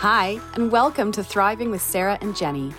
[0.00, 2.72] Hi, and welcome to Thriving with Sarah and Jenny.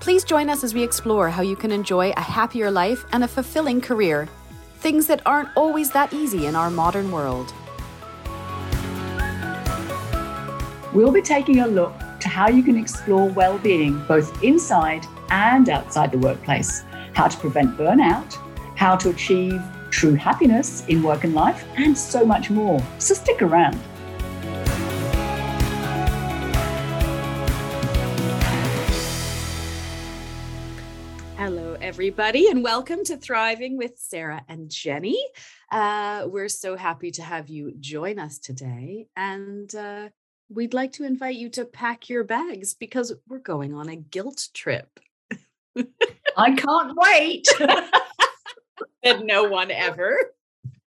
[0.00, 3.28] Please join us as we explore how you can enjoy a happier life and a
[3.28, 4.30] fulfilling career,
[4.78, 7.52] things that aren't always that easy in our modern world.
[10.94, 16.12] We'll be taking a look to how you can explore well-being both inside and outside
[16.12, 18.38] the workplace, how to prevent burnout,
[18.74, 22.82] how to achieve true happiness in work and life, and so much more.
[22.98, 23.78] So stick around.
[31.84, 35.22] Everybody, and welcome to Thriving with Sarah and Jenny.
[35.70, 39.06] Uh, we're so happy to have you join us today.
[39.16, 40.08] And uh,
[40.48, 44.48] we'd like to invite you to pack your bags because we're going on a guilt
[44.54, 44.98] trip.
[45.76, 47.46] I can't wait.
[49.04, 50.18] Said no one ever.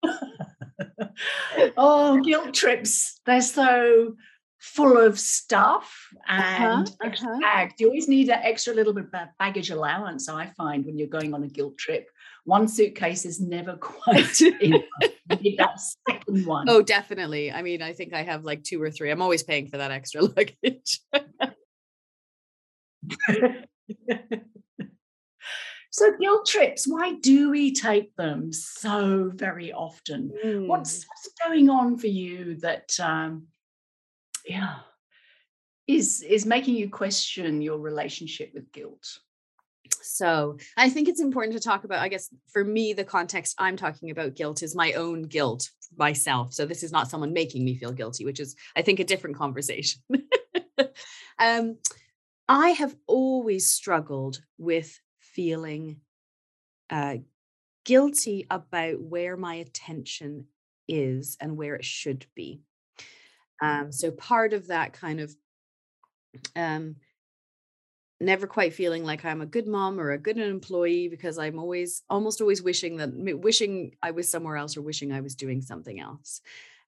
[1.77, 3.21] oh, guilt trips.
[3.27, 4.15] They're so
[4.59, 7.39] full of stuff and uh-huh, uh-huh.
[7.41, 7.79] bagged.
[7.79, 11.33] You always need an extra little bit of baggage allowance, I find, when you're going
[11.33, 12.09] on a guilt trip.
[12.43, 14.81] One suitcase is never quite enough.
[15.01, 16.69] You need that second one.
[16.69, 17.51] Oh, definitely.
[17.51, 19.09] I mean, I think I have like two or three.
[19.11, 20.99] I'm always paying for that extra luggage.
[25.91, 30.33] so guilt trips, why do we take them so very often?
[30.43, 30.67] Mm.
[30.67, 33.47] What's, what's going on for you that um,
[34.49, 34.75] yeah.
[35.87, 39.19] is is making you question your relationship with guilt.
[40.01, 43.77] So i think it's important to talk about i guess for me the context i'm
[43.77, 46.53] talking about guilt is my own guilt myself.
[46.53, 49.37] So this is not someone making me feel guilty which is i think a different
[49.37, 50.01] conversation.
[51.39, 51.77] Um
[52.47, 56.01] i have always struggled with feeling
[56.89, 57.17] uh
[57.85, 60.45] guilty about where my attention
[60.87, 62.61] is and where it should be
[63.61, 65.35] um, so part of that kind of
[66.55, 66.95] um,
[68.21, 72.03] never quite feeling like I'm a good mom or a good employee because I'm always
[72.09, 75.99] almost always wishing that wishing I was somewhere else or wishing I was doing something
[75.99, 76.41] else.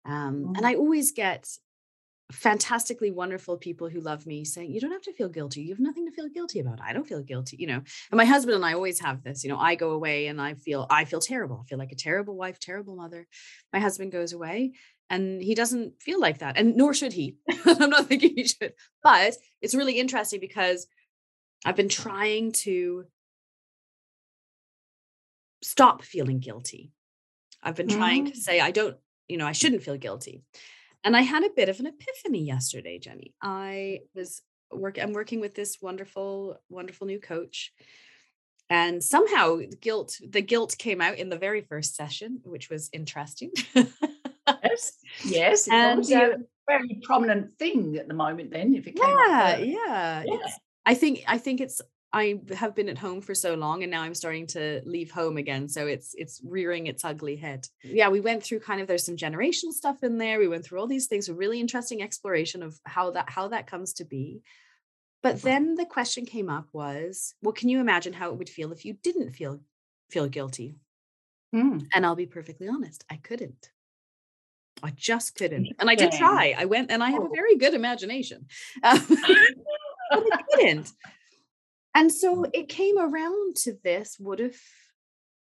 [0.06, 0.54] Um.
[0.58, 1.48] And I always get
[2.32, 5.62] fantastically wonderful people who love me saying you don't have to feel guilty.
[5.62, 6.80] You have nothing to feel guilty about.
[6.82, 7.76] I don't feel guilty you know?
[7.76, 10.54] And my husband and i always have this you know i go away and i
[10.54, 11.62] feel i feel terrible.
[11.64, 13.28] I feel like a terrible wife terrible mother.
[13.74, 14.74] My husband goes away
[15.12, 17.36] and he doesn't feel like that and nor should he.
[17.66, 18.74] I'm not thinking he should.
[19.04, 20.88] But it's really interesting because
[21.66, 23.06] i've been trying to
[25.62, 26.92] stop feeling guilty.
[27.62, 28.36] I've been trying to mm.
[28.36, 30.42] say i don't you know i shouldn't feel guilty.
[31.04, 33.36] And i had a bit of an epiphany yesterday jenny.
[33.42, 34.42] I was
[34.72, 37.74] work i'm working with this wonderful wonderful new coach
[38.70, 43.52] and somehow guilt the guilt came out in the very first session which was interesting
[45.24, 45.70] yes, yes.
[45.70, 46.38] and a
[46.68, 48.52] very prominent thing at the moment.
[48.52, 50.38] Then, if it came yeah, yeah, yeah.
[50.86, 51.82] I think I think it's
[52.14, 55.38] I have been at home for so long and now I'm starting to leave home
[55.38, 55.70] again.
[55.70, 57.68] So it's it's rearing its ugly head.
[57.84, 60.40] Yeah, we went through kind of there's some generational stuff in there.
[60.40, 63.68] We went through all these things, a really interesting exploration of how that how that
[63.68, 64.42] comes to be.
[65.24, 68.72] But then the question came up was, well, can you imagine how it would feel
[68.72, 69.62] if you didn't feel
[70.10, 70.76] feel guilty?
[71.56, 71.86] Mm.
[71.94, 73.70] And I'll be perfectly honest, I couldn't.
[74.84, 75.74] I just couldn't.
[75.80, 76.56] And I did try.
[76.58, 77.34] I went and I have a oh.
[77.34, 78.48] very good imagination.
[78.84, 79.00] Um,
[80.10, 80.92] but I couldn't.
[81.96, 84.62] And so it came around to this what if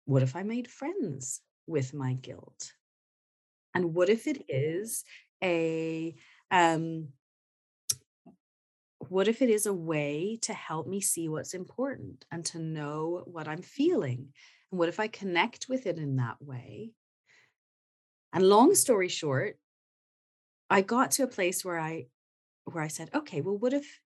[0.05, 2.71] what if I made friends with my guilt?
[3.73, 5.03] And what if it is
[5.43, 6.15] a
[6.51, 7.09] um
[9.09, 13.23] what if it is a way to help me see what's important and to know
[13.25, 14.29] what I'm feeling?
[14.71, 16.91] And what if I connect with it in that way?
[18.33, 19.57] And long story short,
[20.69, 22.07] I got to a place where I
[22.65, 23.99] where I said, okay, well, what if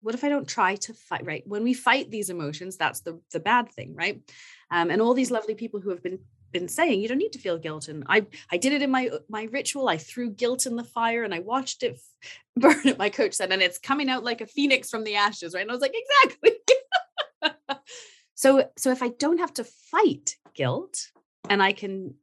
[0.00, 1.24] what if I don't try to fight?
[1.24, 1.42] Right.
[1.46, 4.20] When we fight these emotions, that's the the bad thing, right?
[4.70, 6.20] Um, and all these lovely people who have been
[6.54, 9.10] been saying you don't need to feel guilt and i i did it in my
[9.28, 12.00] my ritual i threw guilt in the fire and i watched it
[12.56, 15.52] burn it my coach said and it's coming out like a phoenix from the ashes
[15.52, 16.52] right and i was like exactly
[18.34, 21.10] so so if i don't have to fight guilt
[21.50, 22.14] and i can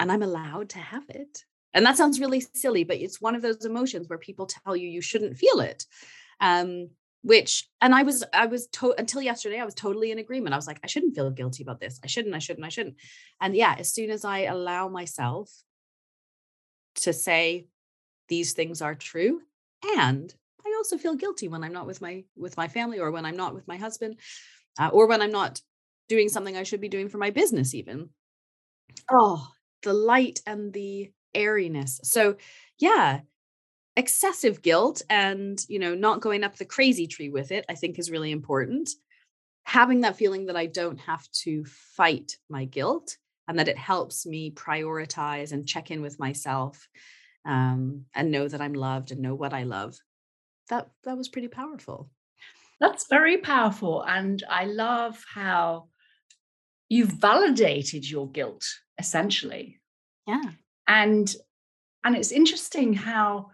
[0.00, 1.44] and I'm allowed to have it.
[1.74, 4.88] And that sounds really silly, but it's one of those emotions where people tell you
[4.88, 5.86] you shouldn't feel it.
[6.40, 6.90] Um,
[7.22, 10.54] which and I was I was to- until yesterday I was totally in agreement.
[10.54, 12.00] I was like I shouldn't feel guilty about this.
[12.02, 12.34] I shouldn't.
[12.34, 12.66] I shouldn't.
[12.66, 12.96] I shouldn't.
[13.40, 15.48] And yeah, as soon as I allow myself
[16.96, 17.66] to say
[18.28, 19.40] these things are true
[19.98, 20.34] and
[20.64, 23.36] I also feel guilty when I'm not with my with my family or when I'm
[23.36, 24.18] not with my husband
[24.78, 25.60] uh, or when I'm not
[26.08, 28.10] doing something I should be doing for my business even.
[29.10, 29.48] Oh,
[29.82, 32.00] the light and the airiness.
[32.04, 32.36] So,
[32.78, 33.20] yeah,
[33.96, 37.98] excessive guilt and you know not going up the crazy tree with it i think
[37.98, 38.90] is really important.
[39.64, 43.16] Having that feeling that i don't have to fight my guilt
[43.48, 46.88] and that it helps me prioritize and check in with myself
[47.44, 49.98] um, and know that i'm loved and know what i love.
[50.68, 52.10] That that was pretty powerful.
[52.80, 55.88] That's very powerful and i love how
[56.88, 58.64] you've validated your guilt
[59.02, 59.80] essentially.
[60.26, 60.50] Yeah.
[60.86, 61.34] And
[62.04, 63.50] and it's interesting how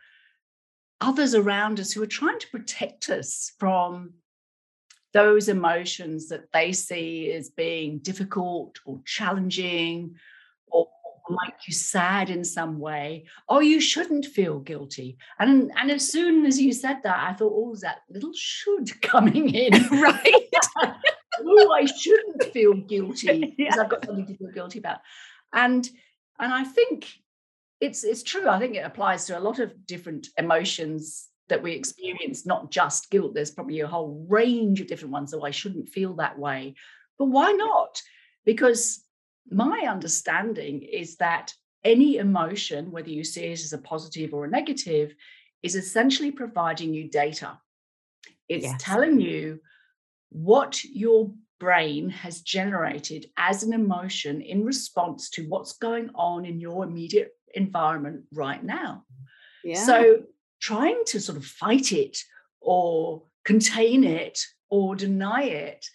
[1.01, 4.13] others around us who are trying to protect us from
[5.15, 10.15] those emotions that they see as being difficult or challenging
[10.67, 10.87] or
[11.31, 15.17] make you sad in some way oh you shouldn't feel guilty.
[15.39, 19.55] And and as soon as you said that i thought oh that little should coming
[19.55, 19.73] in?
[19.91, 20.49] Right.
[21.41, 23.81] Oh i shouldn't feel guilty because yeah.
[23.81, 24.99] i've got something to feel guilty about
[25.53, 25.89] and
[26.39, 27.07] and i think
[27.81, 28.49] it's it's true.
[28.49, 33.11] I think it applies to a lot of different emotions that we experience, not just
[33.11, 33.35] guilt.
[33.35, 35.31] There's probably a whole range of different ones.
[35.31, 36.75] So I shouldn't feel that way.
[37.19, 38.03] But why not?
[38.45, 39.03] Because
[39.51, 41.55] my understanding is that
[41.85, 45.15] any emotion, whether you see it as a positive or a negative,
[45.63, 47.59] is essentially providing you data.
[48.49, 48.83] It's yes.
[48.83, 49.61] telling you
[50.31, 56.61] what your brain has generated as an emotion in response to what's going on in
[56.61, 59.05] your immediate environment right now.
[59.65, 59.85] Yeah.
[59.85, 60.23] So
[60.61, 62.19] trying to sort of fight it
[62.61, 64.39] or contain it
[64.71, 65.87] or deny it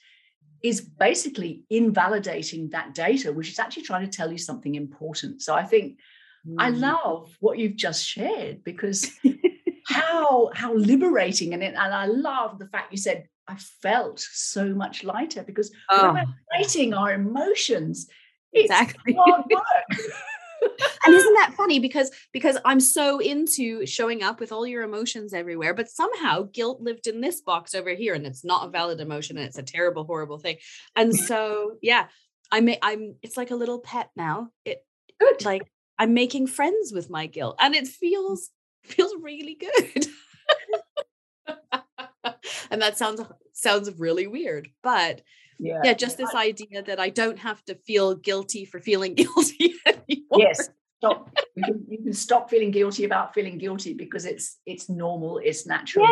[0.63, 5.41] is basically invalidating that data, which is actually trying to tell you something important.
[5.41, 5.99] So I think
[6.47, 6.55] mm.
[6.57, 9.11] I love what you've just shared because
[9.87, 14.73] how how liberating and it, and I love the fact you said I felt so
[14.73, 16.13] much lighter because oh.
[16.13, 18.07] when we're fighting our emotions,
[18.53, 19.15] it's exactly.
[19.17, 20.09] hard work.
[21.05, 25.33] and isn't that funny because because i'm so into showing up with all your emotions
[25.33, 29.01] everywhere but somehow guilt lived in this box over here and it's not a valid
[29.01, 30.55] emotion and it's a terrible horrible thing
[30.95, 32.07] and so yeah
[32.49, 34.85] i may i'm it's like a little pet now it
[35.19, 35.63] good like
[35.99, 38.49] i'm making friends with my guilt and it feels
[38.83, 40.07] feels really good
[42.73, 43.21] and that sounds
[43.53, 45.21] sounds really weird but
[45.59, 49.75] yeah, yeah just this idea that i don't have to feel guilty for feeling guilty
[49.85, 50.39] anymore.
[50.39, 51.29] yes stop.
[51.55, 55.65] You can, you can, stop feeling guilty about feeling guilty because it's it's normal it's
[55.65, 56.07] natural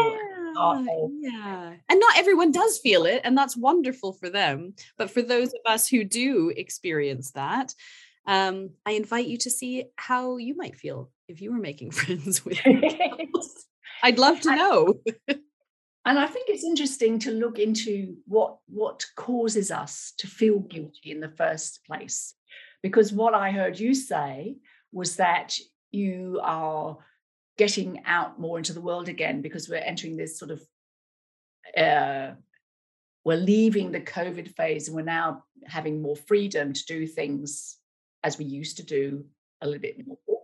[0.56, 0.84] yeah,
[1.22, 1.74] yeah.
[1.90, 5.62] And not everyone does feel it and that's wonderful for them but for those of
[5.66, 7.74] us who do experience that
[8.28, 12.46] um, i invite you to see how you might feel if you were making friends
[12.46, 12.60] with
[14.04, 14.96] i'd love to know
[16.06, 21.12] and i think it's interesting to look into what what causes us to feel guilty
[21.12, 22.34] in the first place.
[22.82, 24.58] Because what i heard you say
[24.92, 25.58] was that
[25.92, 26.98] you are
[27.58, 30.62] getting out more into the world again because we're entering this sort of
[31.78, 32.32] uh,
[33.24, 37.78] we're leaving the covid phase and we're now having more freedom to do things
[38.24, 39.26] as we used to do
[39.62, 40.41] a little bit more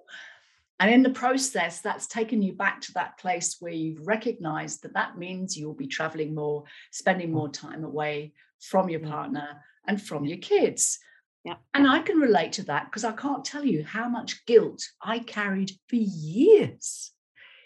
[0.79, 4.93] and in the process, that's taken you back to that place where you've recognized that
[4.93, 7.33] that means you'll be traveling more, spending mm.
[7.33, 9.09] more time away from your mm.
[9.09, 10.99] partner and from your kids.
[11.43, 11.55] Yeah.
[11.73, 15.19] And I can relate to that because I can't tell you how much guilt I
[15.19, 17.11] carried for years.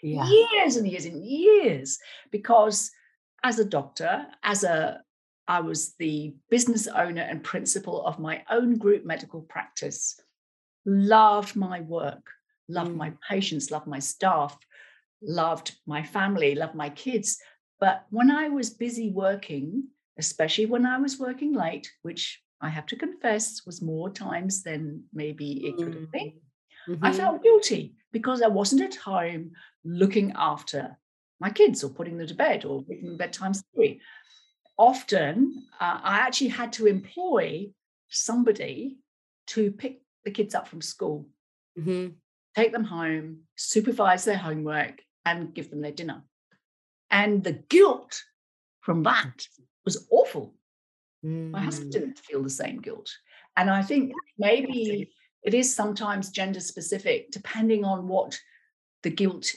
[0.02, 0.26] Yeah.
[0.26, 1.98] Years and years and years.
[2.30, 2.90] Because
[3.42, 5.02] as a doctor, as a
[5.48, 10.18] I was the business owner and principal of my own group medical practice,
[10.86, 12.30] loved my work,
[12.72, 12.96] loved mm.
[12.96, 14.58] my patients, loved my staff,
[15.22, 17.38] loved my family, loved my kids.
[17.80, 19.88] But when I was busy working,
[20.18, 25.04] especially when I was working late, which I have to confess was more times than
[25.12, 26.32] maybe it could have been,
[26.88, 27.04] mm-hmm.
[27.04, 29.52] I felt guilty because I wasn't at home
[29.84, 30.96] looking after
[31.40, 34.00] my kids or putting them to bed or reading bedtime story.
[34.78, 37.70] Often, uh, I actually had to employ
[38.08, 38.98] somebody
[39.48, 41.28] to pick the kids up from school.
[41.78, 42.14] Mm-hmm
[42.54, 46.22] take them home, supervise their homework, and give them their dinner.
[47.10, 48.22] And the guilt
[48.80, 49.46] from that
[49.84, 50.54] was awful.
[51.24, 51.50] Mm.
[51.50, 51.92] My husband mm.
[51.92, 53.10] didn't feel the same guilt.
[53.56, 55.10] And I think maybe
[55.42, 58.38] it is sometimes gender specific, depending on what
[59.02, 59.52] the guilt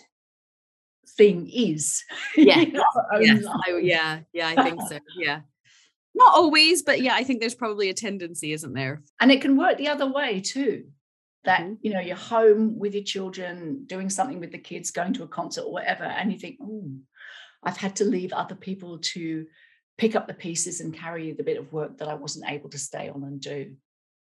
[1.17, 2.03] thing is.
[2.37, 2.65] Yeah.
[3.19, 3.45] yes.
[3.67, 4.19] I, yeah.
[4.33, 4.53] Yeah.
[4.55, 4.99] I think so.
[5.17, 5.41] Yeah.
[6.17, 9.03] Not always, but yeah, I think there's probably a tendency, isn't there?
[9.19, 10.85] And it can work the other way too
[11.45, 11.73] that mm-hmm.
[11.81, 15.27] you know you're home with your children doing something with the kids going to a
[15.27, 16.89] concert or whatever and you think oh
[17.63, 19.45] i've had to leave other people to
[19.97, 22.77] pick up the pieces and carry the bit of work that i wasn't able to
[22.77, 23.73] stay on and do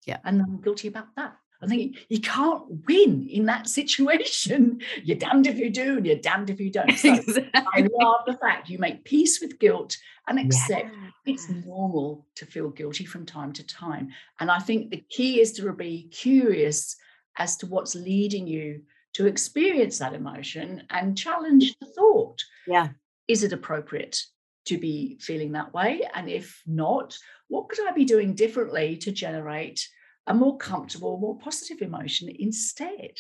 [0.07, 4.81] yeah and i'm guilty about that I think you can't win in that situation.
[5.05, 6.97] You're damned if you do, and you're damned if you don't.
[6.97, 7.53] So exactly.
[7.55, 9.97] I love the fact you make peace with guilt
[10.27, 11.11] and accept yeah.
[11.27, 14.09] it's normal to feel guilty from time to time.
[14.39, 16.97] And I think the key is to be curious
[17.39, 18.83] as to what's leading you
[19.15, 22.43] to experience that emotion and challenge the thought.
[22.67, 22.91] Yeah.
[23.29, 24.23] Is it appropriate
[24.67, 26.03] to be feeling that way?
[26.15, 27.17] And if not,
[27.49, 29.87] what could I be doing differently to generate
[30.27, 33.19] a more comfortable, more positive emotion instead?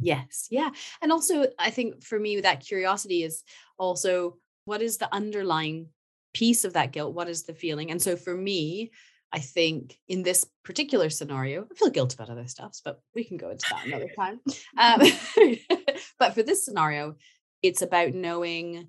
[0.00, 0.46] Yes.
[0.50, 0.70] Yeah.
[1.02, 3.42] And also, I think for me, that curiosity is
[3.78, 5.88] also what is the underlying
[6.34, 7.14] piece of that guilt?
[7.14, 7.90] What is the feeling?
[7.90, 8.92] And so for me,
[9.32, 13.36] I think in this particular scenario, I feel guilt about other stuffs, but we can
[13.36, 14.40] go into that another time.
[14.78, 15.02] Um,
[16.18, 17.16] but for this scenario,
[17.62, 18.88] it's about knowing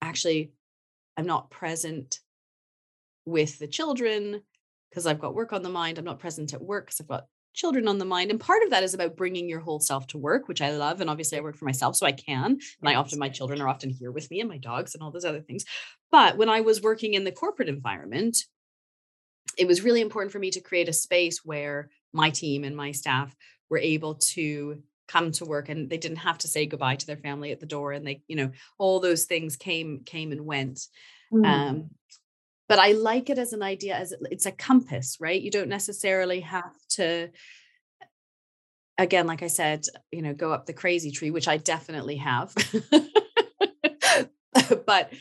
[0.00, 0.52] actually,
[1.16, 2.20] I'm not present
[3.26, 4.42] with the children
[4.90, 5.98] because I've got work on the mind.
[5.98, 8.30] I'm not present at work because I've got children on the mind.
[8.30, 11.00] And part of that is about bringing your whole self to work, which I love.
[11.00, 12.52] And obviously, I work for myself, so I can.
[12.52, 15.10] And I often, my children are often here with me and my dogs and all
[15.10, 15.64] those other things.
[16.10, 18.38] But when I was working in the corporate environment,
[19.56, 22.92] it was really important for me to create a space where my team and my
[22.92, 23.34] staff
[23.70, 27.16] were able to come to work and they didn't have to say goodbye to their
[27.16, 30.80] family at the door and they you know all those things came came and went.
[31.32, 31.46] Mm.
[31.46, 31.90] um
[32.68, 35.40] but i like it as an idea as it's a compass right?
[35.40, 37.30] You don't necessarily have to
[38.98, 42.54] again like i said you know go up the crazy tree which i definitely have.
[44.86, 45.12] But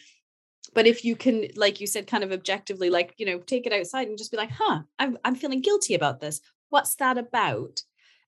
[0.75, 3.73] but if you can like you said kind of objectively like you know take it
[3.73, 7.81] outside and just be like huh i'm, I'm feeling guilty about this what's that about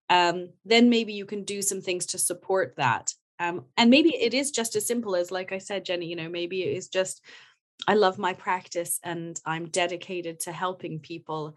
[0.09, 3.13] um, then maybe you can do some things to support that.
[3.39, 6.29] Um, and maybe it is just as simple as, like I said, Jenny, you know,
[6.29, 7.21] maybe it is just,
[7.87, 11.55] I love my practice and I'm dedicated to helping people.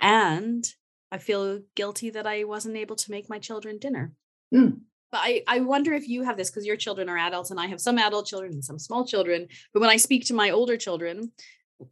[0.00, 0.64] And
[1.10, 4.12] I feel guilty that I wasn't able to make my children dinner.
[4.52, 4.80] Mm.
[5.14, 7.68] But I, I wonder if you have this because your children are adults and I
[7.68, 9.46] have some adult children and some small children.
[9.72, 11.30] But when I speak to my older children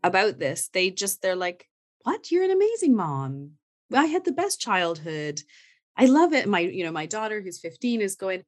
[0.03, 1.69] about this, they just, they're like,
[2.03, 2.33] what?
[2.33, 3.53] You're an amazing mom.
[3.95, 5.41] I had the best childhood.
[5.97, 6.49] I love it.
[6.49, 8.43] My, you know, my daughter who's 15 is going,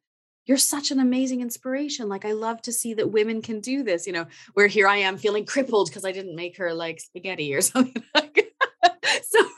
[0.45, 2.09] you're such an amazing inspiration.
[2.09, 4.97] Like I love to see that women can do this, you know, where here I
[4.97, 8.02] am feeling crippled because I didn't make her like spaghetti or something
[9.23, 9.49] so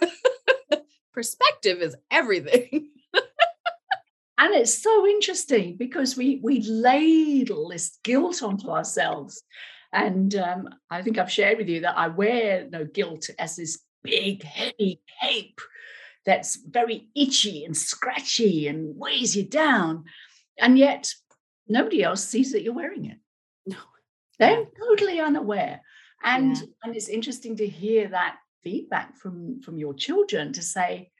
[1.14, 2.90] perspective is everything.
[4.38, 9.42] And it's so interesting because we we ladle this guilt onto ourselves.
[9.92, 13.78] And um, I think I've shared with you that I wear no guilt as this
[14.02, 15.60] big, heavy cape
[16.26, 20.04] that's very itchy and scratchy and weighs you down.
[20.58, 21.12] And yet
[21.68, 23.18] nobody else sees that you're wearing it.
[23.64, 23.76] No.
[24.38, 25.80] They're totally unaware.
[26.22, 26.64] And, yeah.
[26.82, 31.10] and it's interesting to hear that feedback from, from your children to say,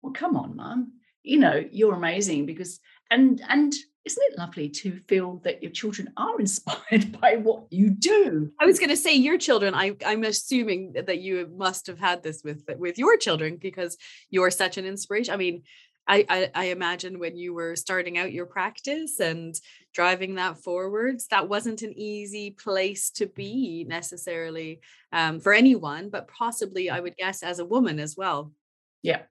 [0.00, 0.92] well, come on, mum,
[1.26, 2.80] you know, you're amazing because
[3.10, 7.90] and and isn't it lovely to feel that your children are inspired by what you
[7.90, 11.98] do i was going to say your children I, i'm assuming that you must have
[11.98, 13.96] had this with with your children because
[14.30, 15.62] you're such an inspiration i mean
[16.08, 19.54] I, I, I imagine when you were starting out your practice and
[19.92, 26.28] driving that forwards, that wasn't an easy place to be necessarily um, for anyone, but
[26.28, 28.52] possibly I would guess as a woman as well.
[29.02, 29.22] Yeah,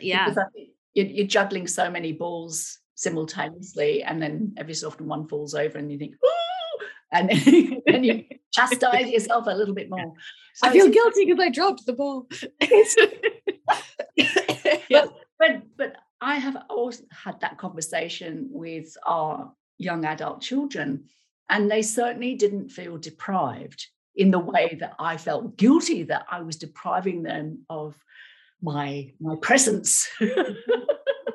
[0.00, 0.34] yeah.
[0.94, 5.78] You're, you're juggling so many balls simultaneously, and then every so often one falls over,
[5.78, 7.30] and you think, "Ooh!" and
[7.86, 10.14] then you chastise yourself a little bit more.
[10.54, 12.28] So I feel guilty because I dropped the ball.
[14.90, 21.04] but, but but I have always had that conversation with our young adult children,
[21.48, 26.42] and they certainly didn't feel deprived in the way that I felt guilty that I
[26.42, 27.96] was depriving them of
[28.62, 30.08] my my presence.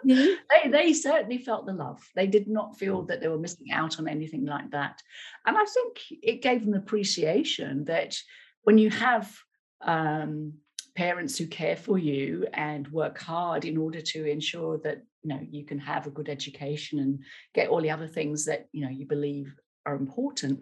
[0.05, 0.35] Mm-hmm.
[0.49, 1.99] they, they certainly felt the love.
[2.15, 5.01] They did not feel that they were missing out on anything like that.
[5.45, 8.15] And I think it gave them appreciation that
[8.63, 9.35] when you have
[9.81, 10.53] um,
[10.97, 15.39] parents who care for you and work hard in order to ensure that you know
[15.49, 17.19] you can have a good education and
[17.53, 19.55] get all the other things that you know you believe
[19.85, 20.59] are important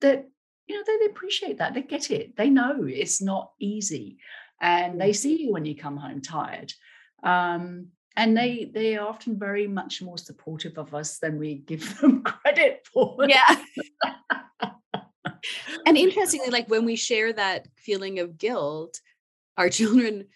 [0.00, 0.28] that
[0.68, 4.18] you know they, they appreciate that they get it they know it's not easy
[4.62, 6.72] and they see you when you come home tired
[7.22, 11.98] um, and they they are often very much more supportive of us than we give
[12.00, 13.26] them credit for.
[13.28, 13.62] Yeah.
[15.86, 19.00] And interestingly like when we share that feeling of guilt
[19.58, 20.26] our children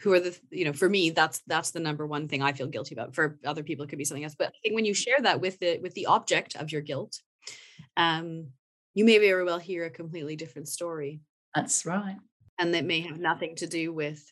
[0.00, 2.66] who are the you know for me that's that's the number one thing i feel
[2.66, 3.14] guilty about.
[3.14, 5.40] For other people it could be something else but i think when you share that
[5.40, 7.20] with the with the object of your guilt
[7.96, 8.48] um
[8.94, 11.20] you may very well hear a completely different story.
[11.54, 12.16] That's right
[12.60, 14.22] and that may have nothing to do with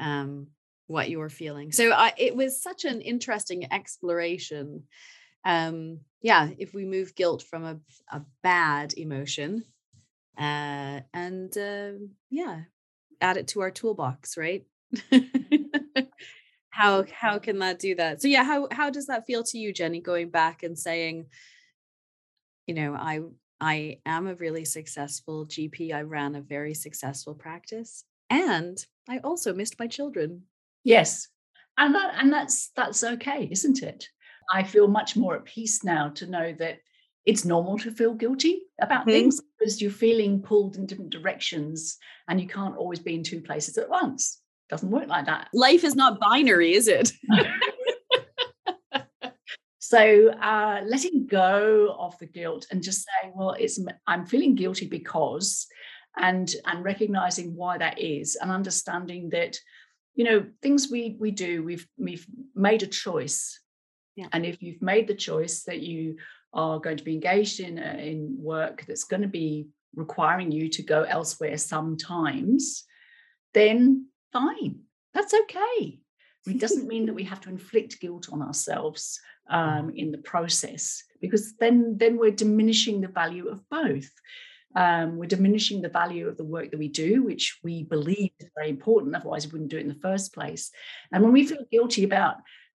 [0.00, 0.48] um
[0.88, 1.70] what you're feeling.
[1.70, 4.82] So I, it was such an interesting exploration.
[5.44, 7.78] Um, yeah, if we move guilt from a,
[8.10, 9.62] a bad emotion,
[10.36, 11.92] uh, and uh,
[12.28, 12.62] yeah,
[13.20, 14.64] add it to our toolbox, right?
[16.70, 18.20] how how can that do that?
[18.20, 20.00] So yeah, how how does that feel to you, Jenny?
[20.00, 21.26] Going back and saying,
[22.66, 23.20] you know, I
[23.60, 25.92] I am a really successful GP.
[25.92, 30.42] I ran a very successful practice, and I also missed my children
[30.84, 31.28] Yes.
[31.78, 34.08] And that and that's that's okay, isn't it?
[34.52, 36.78] I feel much more at peace now to know that
[37.26, 39.10] it's normal to feel guilty about mm-hmm.
[39.10, 41.98] things because you're feeling pulled in different directions
[42.28, 44.40] and you can't always be in two places at once.
[44.68, 45.48] Doesn't work like that.
[45.52, 47.12] Life is not binary, is it?
[49.90, 54.86] so uh, letting go of the guilt and just saying, well, it's I'm feeling guilty
[54.86, 55.66] because,
[56.16, 59.58] and and recognizing why that is, and understanding that
[60.14, 63.58] you know things we we do we've we've made a choice
[64.14, 64.28] yeah.
[64.32, 66.16] and if you've made the choice that you
[66.52, 69.66] are going to be engaged in uh, in work that's going to be
[69.96, 72.84] requiring you to go elsewhere sometimes
[73.54, 74.80] then fine
[75.14, 76.00] that's okay
[76.46, 79.20] it doesn't mean that we have to inflict guilt on ourselves
[79.50, 84.10] um, in the process because then then we're diminishing the value of both
[84.76, 88.48] um, we're diminishing the value of the work that we do, which we believe is
[88.54, 89.16] very important.
[89.16, 90.70] Otherwise, we wouldn't do it in the first place.
[91.12, 92.36] And when we feel guilty about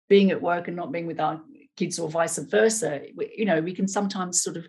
[0.10, 1.42] being at work and not being with our
[1.77, 4.65] kids, or vice versa, we, you know, we can sometimes sort of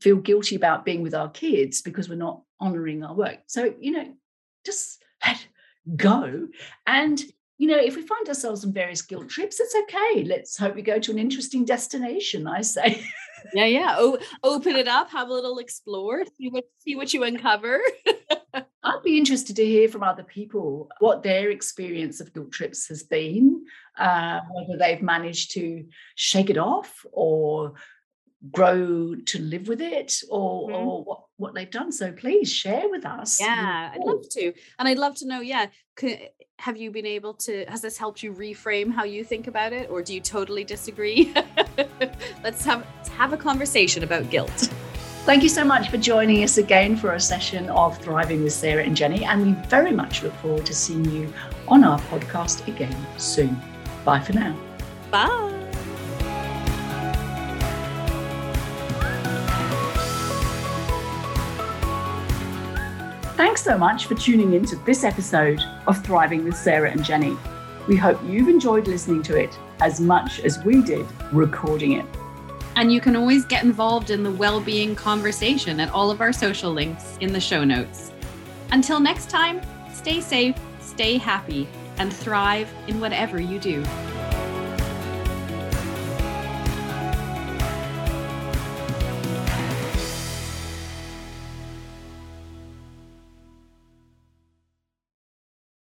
[0.00, 3.38] feel guilty about being with our kids because we're not honoring our work.
[3.46, 4.14] So, you know,
[4.64, 5.46] just let
[5.94, 6.48] go
[6.86, 7.22] and
[7.58, 10.24] you know, if we find ourselves on various guilt trips, it's okay.
[10.24, 13.02] Let's hope we go to an interesting destination, I say.
[13.54, 13.94] yeah, yeah.
[13.98, 17.80] Oh, open it up, have a little explore, see what see what you uncover.
[18.54, 23.02] I'd be interested to hear from other people what their experience of guilt trips has
[23.02, 23.64] been,
[23.98, 27.74] uh, whether they've managed to shake it off or
[28.52, 30.74] grow to live with it or, mm-hmm.
[30.74, 31.92] or what, what they've done.
[31.92, 33.40] So please share with us.
[33.40, 34.52] Yeah, I'd love to.
[34.78, 36.18] And I'd love to know, yeah, could,
[36.58, 39.90] have you been able to, has this helped you reframe how you think about it?
[39.90, 41.34] Or do you totally disagree?
[42.44, 44.70] let's have, let's have a conversation about guilt.
[45.24, 48.84] Thank you so much for joining us again for a session of Thriving with Sarah
[48.84, 49.24] and Jenny.
[49.24, 51.32] And we very much look forward to seeing you
[51.66, 53.60] on our podcast again soon.
[54.04, 54.56] Bye for now.
[55.10, 55.55] Bye.
[63.36, 67.36] Thanks so much for tuning in to this episode of Thriving with Sarah and Jenny.
[67.86, 72.06] We hope you've enjoyed listening to it as much as we did recording it.
[72.76, 76.72] And you can always get involved in the well-being conversation at all of our social
[76.72, 78.10] links in the show notes.
[78.72, 79.60] Until next time,
[79.92, 81.68] stay safe, stay happy,
[81.98, 83.84] and thrive in whatever you do.